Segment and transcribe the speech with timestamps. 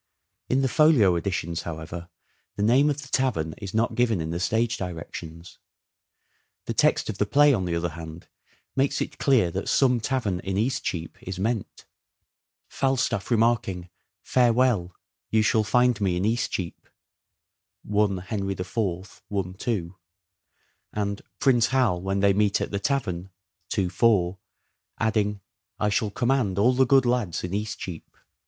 [0.49, 2.09] In the Folio Editions, however,
[2.55, 5.59] the name of the tavern is not given in the stage directions.
[6.65, 8.27] The text of the play, on the other hand,
[8.75, 11.85] makes it clear that some tavern in Eastcheap is meant:
[12.67, 13.91] Falstaff remarking"
[14.33, 14.95] Farewell:
[15.29, 16.81] you shall find me in Eastcheap"
[17.85, 19.23] (I Henry IV.
[19.31, 19.41] I.
[19.59, 19.95] 2)
[20.93, 23.29] and Prince Hal when they meet at the tavern
[23.77, 23.87] (II.
[23.89, 24.39] 4)
[24.99, 25.41] adding,"
[25.79, 28.17] I shall command all the good lads in Eastcheap."